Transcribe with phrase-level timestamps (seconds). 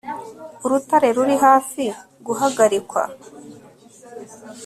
[0.65, 1.83] Urutare ruri hafi
[2.25, 3.03] guhagarikwa